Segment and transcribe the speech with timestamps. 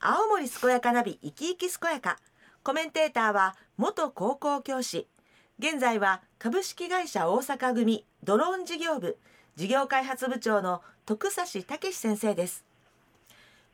[0.00, 2.18] 青森健やかナビ生き生き健やか。
[2.62, 5.08] コメンテーターは元高校教師。
[5.58, 8.04] 現在は株式会社大阪組。
[8.22, 9.18] ドローン事業部。
[9.56, 12.64] 事業開発部長の徳指武先生です。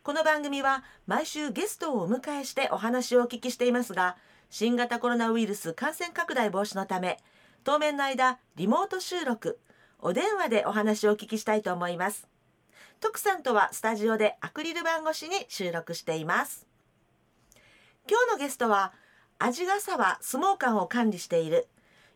[0.02, 4.17] この番組は毎週ゲストをお迎えしてお話をお聞きしていますが
[4.49, 7.19] 新型コロナウイルス感染拡大防止のため
[7.65, 9.59] 当面の間リモート収録。
[9.99, 12.33] お電話でお話をお聞きしたいと思います。
[13.04, 16.66] 徳さんとはスタジオでアクリル板越しに収録しています
[18.08, 18.95] 今日のゲストは
[19.38, 21.68] 鰺ヶ沢相撲館を管理している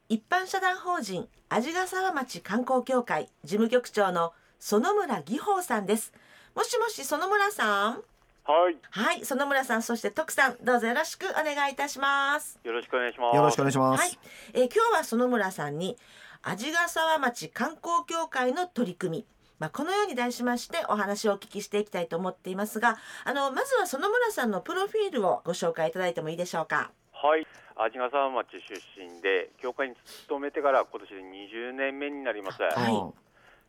[0.09, 6.15] 一般社団法人鰺ヶ沢町観光協会事務局長の園村義宝さんです
[6.57, 7.93] もしもし園村さん？
[7.93, 8.77] はい。
[8.89, 13.37] はい園村さんそして徳さんどうぞよろしくお願いいたしますよろしくお願いします。
[13.37, 14.01] よろしくお願いします。
[14.01, 14.19] はい、
[14.55, 15.99] えー今日は園村さんに
[16.41, 19.27] 鰺ヶ沢町観光協会の取り組み
[19.59, 26.91] まあ、このように題しましてお話をお聞きしていきたいと思っていますがあのまずは園村さんのプロフィールをご紹介いただいてもいいでしょうか？
[27.13, 27.47] はい。
[27.77, 29.95] 鰺ヶ沢町出身で、教会に
[30.27, 32.63] 勤めてから今年で20年目になります。
[32.63, 33.15] はいうん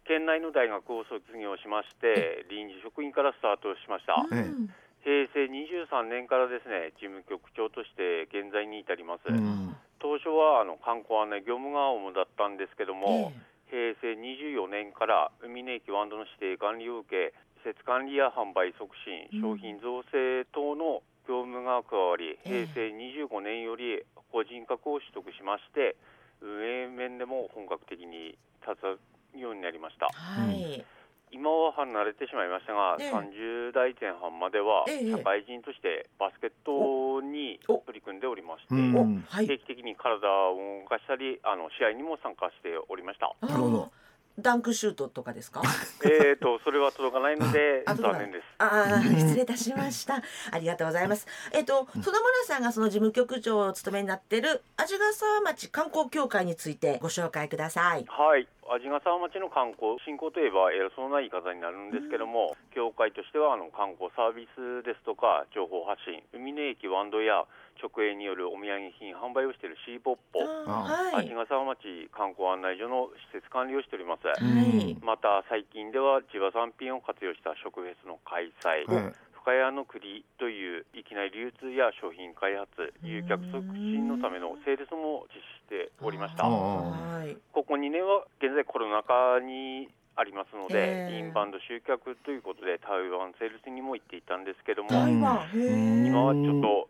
[0.09, 4.17] 県内の大学を卒業しまして、臨時職員からスタートしました。
[4.33, 4.73] ええうん
[5.06, 9.30] 平成23年からですね、事務局長として現在に至ります。
[9.30, 13.31] うん当初はあの観光案内業務が主だったんですけども、
[13.70, 22.67] 平成24年から海の駅ワンドの指定管理を受け施設管理や販売促進、うん商品造成等の業務が加わり、ええ。
[22.73, 25.95] 平成25年より個人格を取得しまして
[26.42, 28.97] 運営面でも本格的に立
[29.34, 30.09] つようになりました。
[30.14, 30.84] はい、
[31.31, 33.11] 今は離れてしまいましたが、ええ。
[33.11, 35.11] 30代前半まではええ。
[35.11, 39.47] 社会人としてバスケットにお取り組んでおりまして、はい。
[39.47, 43.33] 定期的に体を動かしたりあの試合にも参加しておりました。
[43.45, 43.91] なるほど。
[44.38, 45.61] ダンクシュートとかですか？
[46.05, 48.45] えーとそれは届かないので あ残念です。
[48.57, 50.22] ああ、失礼いたしました。
[50.52, 51.27] ありがとうございます。
[51.52, 52.13] えっと、園村
[52.45, 58.06] さんがその事務局長をお務めになっている鰺ヶ沢町観光協会についてご紹介ください。
[58.07, 67.50] はい、鰺ヶ沢町の観光振興といえば偉そうな言い方になるんですけども、協会としてはあの観光サービスですとか情報発信、海の駅ワンドや
[67.81, 70.46] 直営によるお土産品販売をしているシーポッポ。
[70.46, 71.81] 鰺ヶ沢町
[72.13, 74.29] 観光案内所の施設管理をしております。
[74.29, 74.94] はい。
[75.02, 79.09] また最近では地場産品を活用した食フェスの開催、え
[79.44, 85.39] 深谷の栗という域内流通や商品開発、誘客促進のためのセールスも実
[85.72, 86.44] 施しておりました。
[86.44, 91.17] ここ2年は現在コロナ禍にありますので、ええ。
[91.19, 94.89] インバウンド集客ということで台湾セールスにも行っていたんですけども。
[94.91, 96.89] 今はちょっと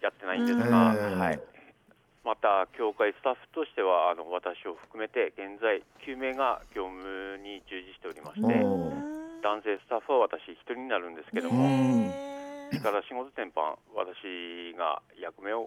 [0.00, 1.18] やってないんですが、うん。
[1.18, 1.40] はい。
[2.24, 8.92] また協会スタッフとしてはあの私を含めて現在9名が業務に従事しておりまして、お
[9.42, 12.30] 男性スタッフは私1人になるんですけども、ね
[12.70, 15.66] それから仕事全般私が役目を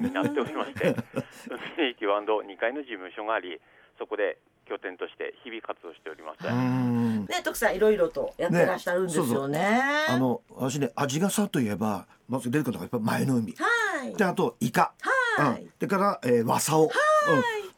[0.00, 0.96] 担っておりまして
[1.44, 3.60] 海の駅ワンド2階の事務所があり
[3.98, 7.26] そこで拠点として日々活動しております、うん。
[7.26, 9.80] ね、徳さんいろいろとやってらっしゃるんですよね。
[10.08, 13.52] あの私ね味がさといえばまず出るのがやっぱ前の海。
[13.52, 14.14] はい。
[14.14, 14.92] であとイカ。
[15.36, 15.62] はい。
[15.62, 16.90] うん、でから、えー、ワサオ、うん、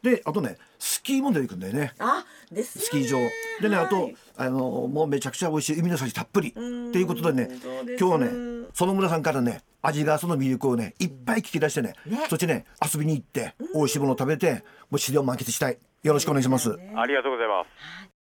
[0.01, 1.93] であとねスキーも出てくるんだよね。
[1.99, 2.85] あ、ですよね。
[2.87, 3.17] スキー場。
[3.61, 3.85] でね、はい。
[3.85, 6.49] あとあのもうめちゃくちゃ美味しい海の幸たっぷり。
[6.49, 7.55] ってんいうことでね
[7.99, 8.29] 今日はね
[8.73, 12.25] 園村さんからね味がその魅力をねいっぱい聞き出してねね。
[12.29, 14.63] そっちね遊びに行って美味しいものを食べてもう
[14.95, 15.77] 自然を満喫したい。
[16.03, 16.71] よろしくお願いします。
[16.95, 18.20] ありがとうございます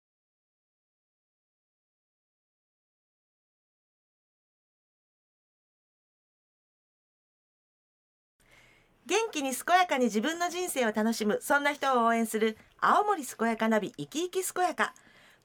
[9.06, 14.94] 元気に健やかに自分の人生を楽しむそんな人を応援する青森健やかナビ生き生き健やか。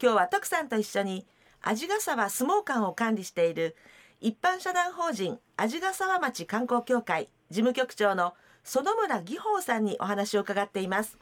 [0.02, 1.26] 今日は徳さんと一緒に
[1.62, 3.76] 鰺ヶ沢相撲館を管理している
[4.22, 8.34] 一般社団法人鰺ヶ沢町観光協会事務局長の
[8.64, 11.18] 園村義宝さんにお話を伺っています。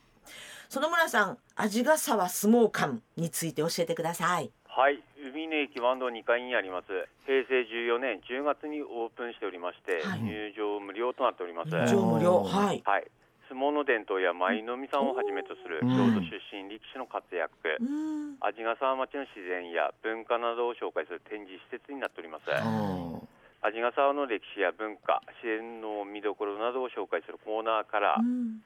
[0.69, 4.51] 園村さん鰺ヶ沢相撲館について教えてください。
[4.77, 5.01] はい。
[5.17, 6.93] 海の駅ワンド2階にあります。
[7.25, 10.21] 平成14年10月にオープンしておりまして、はい。
[10.21, 12.45] 入場無料となっております、入場無料。
[12.45, 12.85] うんはい。
[12.85, 13.09] はい。
[13.49, 16.13] 相撲の伝統や舞の海さんをはじめとするうん。
[16.13, 17.49] 京都出身力士の活躍、
[17.81, 18.37] うん。
[18.37, 22.45] 鰺ヶ沢町の自然や文化などを紹介する展示施設になっております。
[22.45, 23.25] うん。
[23.65, 28.61] 鰺ヶ沢の歴史や文化自然の見どころなどを紹介するコーナーから、うん。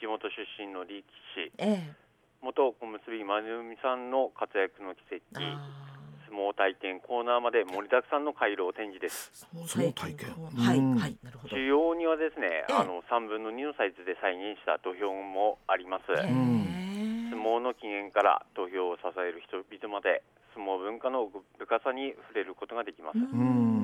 [0.00, 1.04] 地元出身の力
[1.36, 2.09] 士ええ
[2.42, 5.22] 元小結舞の海さんの活躍の奇跡。
[5.36, 5.90] あ
[6.30, 9.46] 相撲体験コーナーまで盛りだくさんの回廊展示です。
[9.52, 11.18] ー相撲体験はいうんはい。
[11.24, 11.56] なるほど。
[11.56, 12.72] 中央にはですね、ええ。
[12.72, 16.30] あの3分の2のサイズで再現した土俵もあります、へえ
[17.34, 20.22] 相撲の起源から土俵を支える人々まで
[20.54, 23.79] 相撲文化の奥深さに触れることができます、うんうん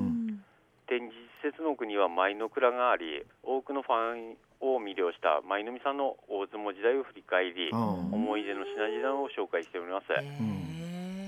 [0.87, 8.13] 展示施設の奥には舞の蔵があり多くのファンを魅了した舞の海さんの大相撲時代を振り返りうん。
[8.13, 10.07] 思い出の品々を紹介しております。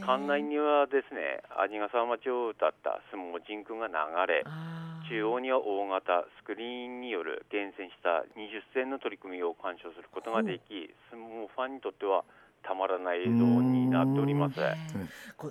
[0.10, 3.94] 館内にはですね味ヶ沢町を歌った相撲神君が流
[4.26, 4.44] れ
[5.10, 12.24] 中央には大型スクリーンによる厳選した20戦の取り組みを鑑賞することができ相撲ファンにとっては
[12.64, 14.60] たまらない映像になっております。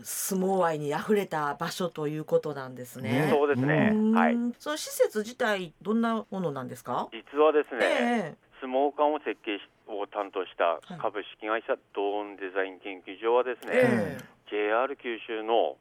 [0.02, 3.26] 相撲愛にあふれた場所ということなんですね。
[3.26, 4.12] ねそうですね、うん。
[4.12, 7.08] はい、その施設自体どんなものなんですか？
[7.12, 11.00] 実はですね、え相撲館を設計しを担当したはい。
[11.00, 14.20] 株式会社ドーンデザイン研究所はですえね、え
[14.50, 15.76] JR 九州の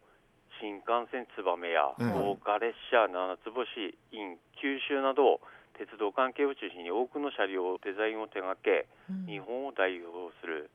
[0.59, 5.39] 新幹線つばめやうん豪華列車七つ星 in 九州など
[5.77, 8.87] 鉄道関係を中心に多くの車両デザインを手掛け
[9.29, 10.71] 日本を代表する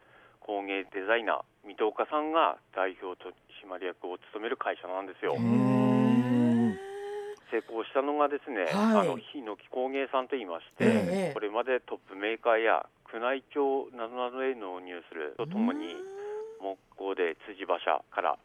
[0.46, 3.34] 工芸デザイナー水戸岡さんが代表取
[3.64, 5.34] 締役を務める会社なんですよ。
[5.38, 5.40] う。
[5.40, 6.78] ん
[7.52, 9.04] 成功したのがですね、はい。
[9.04, 11.34] あのヒノキ工芸さんといいまして、ええ。
[11.34, 15.92] これまでトップメーカーや宮内庁などなどへ納入するとともに
[16.60, 18.38] 木工で辻馬車から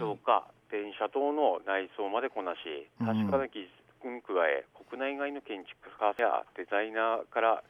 [0.00, 3.06] 消火、電車等の内装までこなしうん。
[3.06, 7.62] 確かな技術に加え国内外の建築家やデザイナーから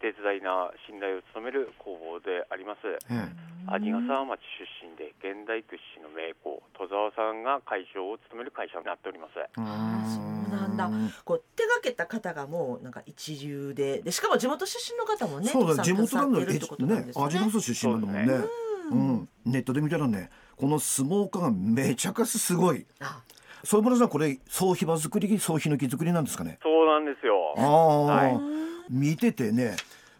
[0.00, 2.78] デザイナー信頼を務める工房であります。
[3.10, 3.28] え
[3.66, 4.40] 味ヶ沢町
[4.80, 9.32] 出身で現代屈指の名工戸沢さんが会長を務める会社になっております。
[9.36, 10.90] えあーそうなんだ。
[11.24, 14.00] こう手がけた方がもうなんか一流で。
[14.00, 16.52] でしかも地元出身の方もねそうだ地元なんだよね。
[16.54, 17.12] ですよね。
[17.14, 18.26] 味の素出身なんだもんね。
[18.26, 18.48] そう
[18.90, 19.28] うん。
[19.44, 22.86] ネットで見たらねこの相撲家がめちゃくちゃすごい。
[23.00, 23.22] あ。
[23.64, 26.58] そう村さんこれ総ひば作り総ひのき作りなんですかね？
[26.62, 27.54] そうなんですよ。
[27.58, 29.76] ああ、はい見ててね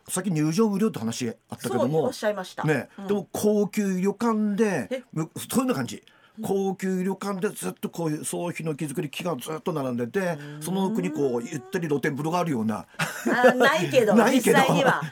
[0.09, 2.11] さっき入場無料って話あったけども
[2.65, 3.07] ね、うん。
[3.07, 5.05] でも高級旅館で
[5.51, 6.03] そういう感じ。
[6.43, 12.87] 高級旅館でずっとこういう総ひのき作り木がずっと並んでてその奥にこうゆったり露天風呂があるような。
[13.27, 14.59] あないけどないけど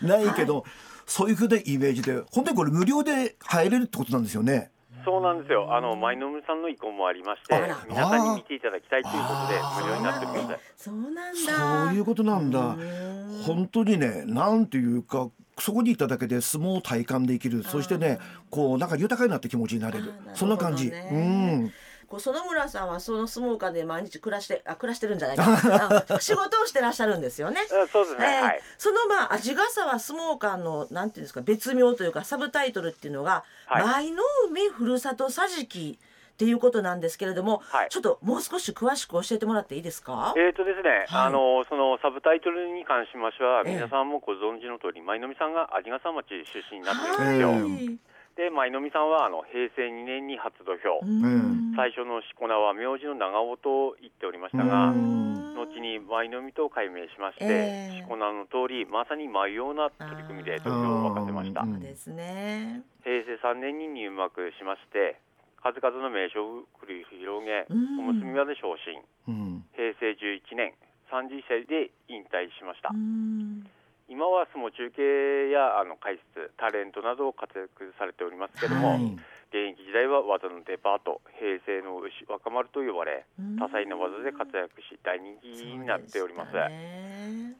[0.02, 0.64] ないけど、
[1.06, 4.70] そういうふうなイメージで本当にこれ無料で入れるってことなんですよね。
[5.06, 5.72] そうなんですよ。
[5.74, 7.54] あの舞の海さんの意向もありまして
[7.88, 10.84] 皆さんに見ていただきたいということで無料になっております。
[10.84, 11.86] そうなんだ。
[11.86, 12.60] そういうことなんだ。
[12.60, 17.62] うん本当にねなんていうかそこにいただけで相撲を体感できる。
[17.62, 18.18] そしてね
[18.50, 20.04] こうなんか豊かになって気持ちになれる。
[20.04, 20.90] あーなるほどそんな感じ。
[20.90, 21.72] ねうん
[22.08, 25.44] こう園村さんはその相撲館で毎日暮らしてあ暮らしてるんじゃないか
[26.08, 27.60] あ仕事をしてらっしゃるんですよね。
[27.70, 28.26] あそうですね。
[28.26, 28.60] えーはい。
[28.78, 35.98] そのまあ味ヶ沢相撲館のなんていうんですか別名というかサブタイトルっていうのが「はい舞の海ふるさと桟敷」
[36.36, 47.96] っていうことなんですけれども、はいちょっともう少し詳しく教えてもらっていいですか、えーとですね、はいあのそのサブタイトルに関しましては、ええ皆さんもご存知の通り、舞の海さんが味ヶ沢町出身になってるんはですよ。
[48.36, 51.72] いで、舞の海さんはあの平成2年に初土俵、うん。
[51.76, 55.54] 最初のしこ名は名字の長尾と言っておりましたうが、ん。
[55.56, 58.02] 後に舞の海と改名しまして、ええ。
[58.02, 61.64] しこ名の通り、まさに舞うような取り組みで土俵を沸かせました。
[61.64, 62.84] ですね。
[63.02, 65.16] 平成3年に入幕しまして
[65.62, 68.00] 数々の名勝を繰り広げ、うん。
[68.00, 69.00] おむすびまで昇進。
[69.28, 69.64] うん。
[69.74, 70.72] 平成11年
[71.10, 73.66] 31歳で引退しました、うん
[74.08, 79.18] 今は相撲中継やあの解説タレントなどを活躍されておりますけども、はい。
[79.46, 83.56] 現役時代は技のデパート平成の牛若丸と呼ばれうん。
[83.58, 86.52] 多彩な技で活躍し大人気になっております。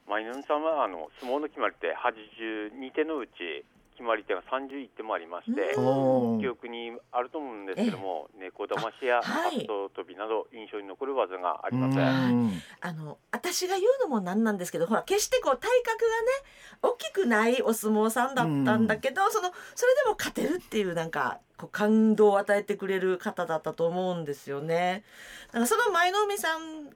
[0.07, 3.65] 舞の海さんはあの相撲の決まり手82手のうち
[4.07, 11.99] 決まり手が31手もありまして、記憶にあると思うんですけども、猫だましやハット跳びなど印象に残る技があります。
[11.99, 12.53] うん。
[12.81, 25.05] あの私が言うのもなんなんですけどほら決してこう体格がね大きくないお相撲さんだったんだけど、そのそれでも勝てるっていうなんかこう感動を与えてくれる方だったと思うんですよね。
[25.49, 26.91] だからその舞の海さんの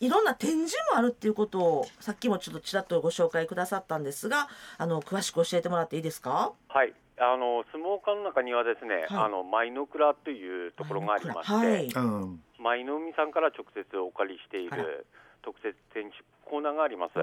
[0.00, 6.52] いろんな展示もあるっていうことをさっきもちょっとちらっとご紹介くださったんですがあの詳しく教えてもらっていいですか？
[6.68, 9.24] はい、あの相撲館の中にはですね、はい。
[9.26, 11.86] あの舞の倉というところがありまして、はい。
[11.86, 12.42] うん。
[12.58, 15.06] 舞の海さんから直接お借りしている
[15.42, 17.18] 特設展示コーナーがあります。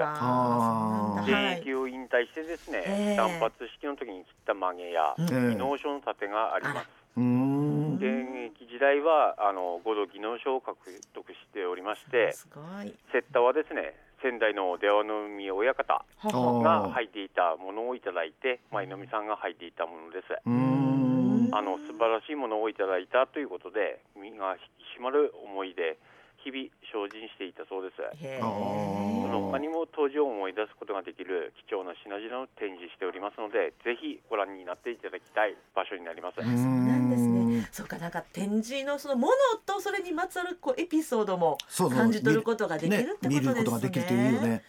[1.24, 3.16] 現役を引退してですね、ええ。
[3.16, 6.90] 断髪式の時に切った曲げや技能書の盾があります。
[7.16, 7.96] うん。
[7.96, 10.76] 現役時代はあの五度技能書を獲
[11.14, 12.94] 得しておりまして、すごい。
[13.12, 20.28] セッターはですね仙台の出羽の海親方が履いていたものをいただいて舞の海さんが履いていたものです。
[20.46, 21.50] うん。
[21.54, 24.60] あの素晴らしいものをいただいたということで身が引
[24.98, 25.98] き締まる思いで
[26.44, 28.04] 日々精進していたそうです。
[28.40, 28.46] そ
[29.32, 36.38] の他にも当時を思い出すことができる貴重な品々を展示しておりますのでぜひご覧になっていただきたい場所になります。
[36.38, 37.40] そうなんですね。
[37.40, 39.34] うんそうかなんか展示のそのもの
[39.66, 43.42] とそれにまつわるこうエピソードもそうそう感じ取ることができるってことですね。
[43.42, 44.64] 見ることができるっていいよね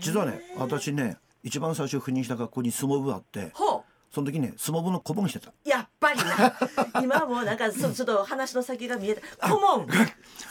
[0.00, 3.77] 実はね私ね一番最初赴任した学校に相撲部あってほ
[4.10, 5.50] その時ね相撲部の顧問してた。
[5.50, 6.54] うやっぱりな。
[7.02, 9.48] 今もなんかそちょっと話の先が見えた。
[9.48, 9.86] 顧問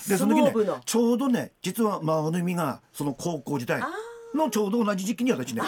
[0.08, 3.82] でその時ねちょうどね実は真海がその高校時代
[4.34, 5.64] のちょうど同じ時期に私ね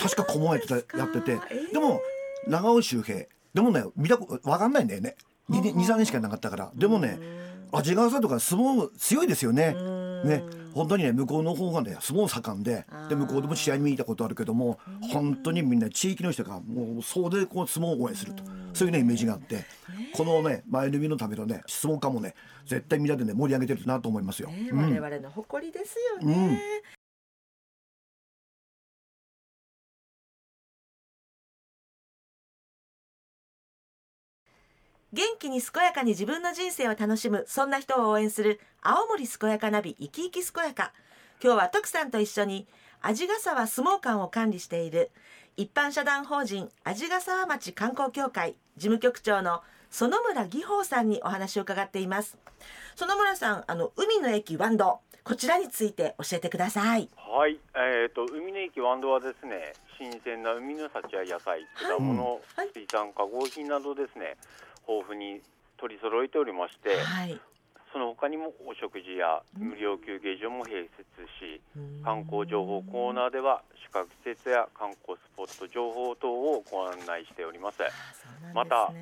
[0.00, 0.98] 確か顧問やってたか。
[0.98, 1.72] やってて、えー。
[1.72, 2.00] でも
[2.46, 3.26] 長尾周平。
[3.54, 5.16] でもね見たことわかんないんだよね。
[5.50, 6.70] 23年しかなかったから。
[6.74, 7.18] でもね
[7.72, 9.74] 味川さんとか相撲強いですよね。
[10.24, 14.78] ね本当にね向こうの方がね相撲盛んでで向こうでも試合見に行ったことあるけども
[15.12, 18.42] 本当にみんな地域の人がもう総でこう相撲を応援すると。
[18.72, 19.64] そういうねイメージがあって。
[20.14, 22.34] このね前のみのためのね相撲家もね
[22.66, 24.50] 絶対みんなでね盛り上げてるなと思いますよ。
[24.72, 26.60] 我々の誇りですよね。
[35.12, 40.92] 元気に健やかに自分の人生を楽しむそんな人を応援する青森健やかナビ生き生き健やか。
[41.42, 42.68] 今日は徳さんと一緒に
[43.02, 45.10] 鰺ヶ沢相撲館を管理している
[45.56, 52.38] 一般社団法人鰺ヶ沢町観光協会事務局長の園村義宝さんにお話を伺っています。
[52.94, 57.08] 園村さんあの海の駅ワンドこちらについて教えてください。
[57.16, 62.68] はい、えー、と海の駅ワンドはですね新鮮な海の幸や野菜果物、はい。
[62.72, 64.36] 水産加工品などですね
[64.90, 65.40] 豊富に
[65.78, 67.40] 取り揃えておりまして、はい。
[67.92, 71.02] その他にもお食事や無料休憩所も併設
[71.38, 71.60] し、
[72.04, 77.78] 観光情報コーナーでは宿泊施設や観光スポット情報等をご案内しております。
[78.54, 78.92] また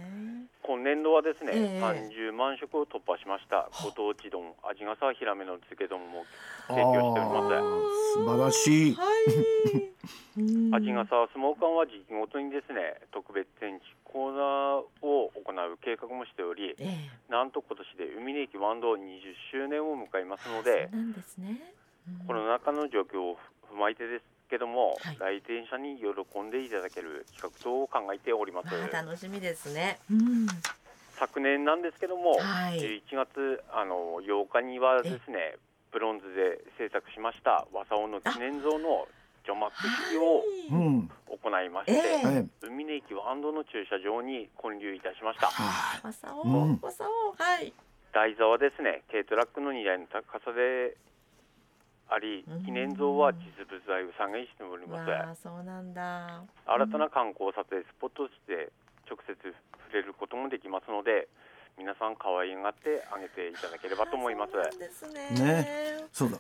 [0.69, 1.81] 今年度はですね、ええ。
[1.81, 3.73] 30万食を突破しました。
[3.81, 6.29] ご当地丼味ヶ沢ヒラメの漬け丼も
[6.69, 8.13] 提供しております。
[8.13, 8.95] 素晴らしい。
[8.95, 9.89] はい。
[10.37, 10.75] うん。
[10.77, 17.33] 味ヶ沢相撲館は時期ごとにですね特別展示コーナーを行う計画もしておりええ。
[17.33, 19.01] なんと今年で海の駅ワンド20
[19.49, 21.73] 周年を迎えますのでなんですね。
[22.05, 22.27] うん。
[22.29, 23.41] コロナ禍の状況を
[23.73, 25.41] 踏まえてですけども、はい。
[25.41, 29.99] 来店者に喜んでいただける企画等を考えております、まあ楽しみですね。
[30.11, 30.47] うん。
[31.19, 32.81] 昨年なんですけども、はい。
[32.81, 35.57] 11月あの8日にはですね
[35.93, 39.09] ブロンズで制作しました和竿の記念像の
[39.47, 41.11] 除幕式をうん。
[41.29, 42.27] 行いまして、ええ。
[42.27, 42.49] はい。
[42.63, 45.49] 海の駅ワンドの駐車場に建立いたしました。
[45.49, 46.79] はわさおうん。
[46.83, 47.73] わさおはい。
[48.13, 50.97] 台座はですね軽トラックの荷台の高さで
[52.11, 52.65] ありうん。
[52.65, 55.11] 記念像は実物大を再現しております。
[55.11, 56.43] わあそうなんだ。
[56.67, 58.71] 新たな観光撮影スポットとして
[59.09, 61.29] 直接触れることもできますので
[61.79, 64.53] 皆さん可愛がってあげていただければと思います。
[64.53, 65.31] そうですね。
[65.47, 65.69] ね。
[66.13, 66.39] そうだ。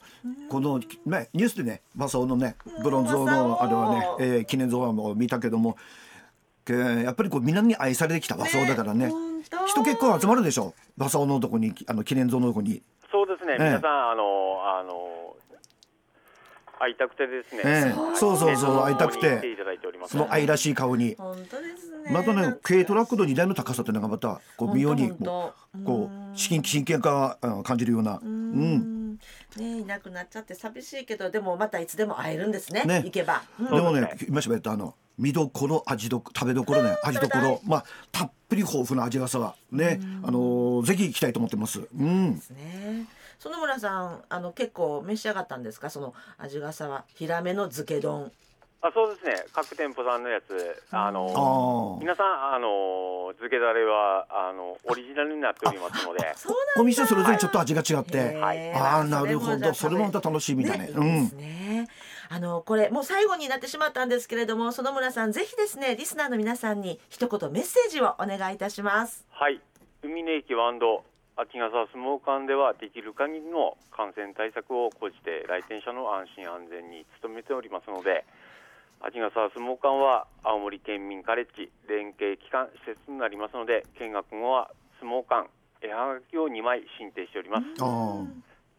[0.49, 2.83] このねニュースでねマサオのねうん。
[2.83, 5.77] ブロンズ像のあれはね、えー記念像はもう見たけども、
[6.67, 9.09] えーやっぱりこうみんなに愛されてきたマサオだからね。
[9.09, 9.67] 本当。
[9.67, 10.75] 人結構集まるでしょ。
[10.97, 12.83] マサオのとこにあの記念像のとこに。
[13.11, 15.08] そうですね、ええ皆さんあのあの
[16.79, 18.17] 会いたくてですね、ええ。
[18.17, 19.27] そうそうそう会いたくて。
[19.27, 20.13] 見に来ていただいております。
[20.13, 21.15] その愛らしい顔に。
[21.19, 22.11] 本当ですね。
[22.13, 28.21] またね軽トラックの荷台の高さっていうのがまたこう妙に本当こうこう真真剣化が感じるような。
[28.23, 28.75] ううん。
[28.75, 29.19] ん
[29.57, 32.85] ねいなくなっちゃって寂しいけどでもまたいつでも会えるんですね。
[32.85, 33.03] ね。
[33.05, 33.67] 行けば、うん。
[33.67, 41.81] でもね今しゃべったあの見どころ味ど食べどころね味どころまあたっぷり豊富な味がさはねあのーぜひ行きたいと思ってます。
[41.81, 42.37] うん。
[42.37, 43.07] ですね
[43.39, 45.91] 園村さんあの結構召し上がったんですか？
[45.91, 48.33] その味がさはヒラメの漬け丼。
[48.81, 49.45] あそうですね。
[49.53, 56.21] 各店舗さんのやつあの皆さんあの漬けだれはあのオリジナルになっておりますので。
[56.77, 58.19] お店それぞれちょっと味が違って。
[58.19, 59.75] へーああなるほど。
[59.75, 60.91] それもまた楽しみだね。
[60.95, 61.07] うん。
[61.07, 61.89] いいですね。
[62.31, 69.25] あのこれもう最後になってしまったんですけれども園村さんぜひですねリスナーの皆さんに一言メッセージをお願いいたします。
[69.31, 69.61] はい。
[70.03, 71.03] 海の駅ワンド
[71.39, 78.27] 秋ヶ沢相撲館ではできる限りの感染対策を講じて来店者の安心安全に努めておりますので
[79.01, 85.47] 秋ヶ沢相撲館は青森県民カレッジ連携機関施設になりますので見学後は相撲館
[85.81, 87.67] 絵はがきを2枚申請しております。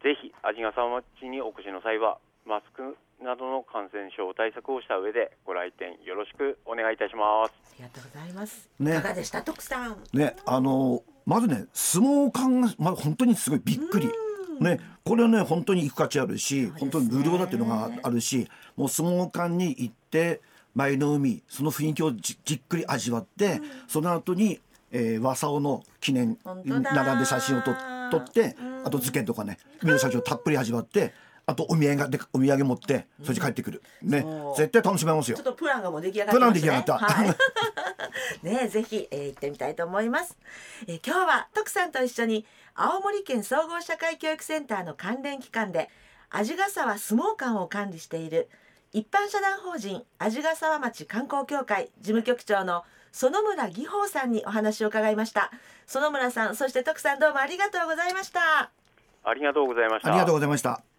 [0.04, 7.52] ぜひ味ヶ沢町にお越しの際はマスクなどの感染症対策をした上でご来店よろしくお願いいたします。
[7.72, 8.68] ありがとうございます。
[8.78, 8.92] ね。
[8.92, 9.40] いかがでした？
[9.40, 9.96] 徳さん。
[10.12, 10.36] ね。
[10.44, 14.10] あのーまずね相撲感がまあ本当にすごいびっくり。
[14.60, 16.72] ねこれはね本当に行く価値あるしね。
[16.78, 18.46] 本当に無料だっていうのがあるし
[18.76, 20.42] もう相撲館に行って
[20.74, 24.60] 前の海その雰囲気をじじっくり味わって、その後に、
[24.92, 27.74] えー、和竿の記念並んで写真を撮
[28.10, 28.80] 撮って、うん。
[28.80, 31.12] あと漬けとかね海の幸をたっぷり味わって
[31.50, 34.24] あとお土産がでお土産持ってそっち帰ってくる、ね
[34.56, 36.60] 絶対楽しめますよちょっとプランがもう出来上がってますね。
[36.60, 40.36] プラン出来上がったはい、 ねぜひ、えー行ってみたいと思います。
[40.86, 45.90] えー今日は徳さんと一緒に青森県総合社会教育センターの関連機関で
[46.30, 48.48] 鰺ヶ沢相撲館を管理している
[48.92, 55.50] 一般社団法人鰺ヶ沢町観光協会事務局長の園村義宝さんにお話を伺いました。
[55.86, 58.70] 園村さん、そして徳さんどうもありがとうございました。
[59.24, 60.08] ありがとうございました。
[60.10, 60.89] ありがとうございました